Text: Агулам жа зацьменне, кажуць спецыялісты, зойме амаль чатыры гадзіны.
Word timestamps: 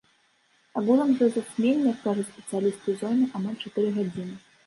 Агулам 0.79 1.11
жа 1.19 1.27
зацьменне, 1.35 1.93
кажуць 2.07 2.27
спецыялісты, 2.31 2.97
зойме 3.01 3.27
амаль 3.41 3.59
чатыры 3.67 3.89
гадзіны. 3.99 4.35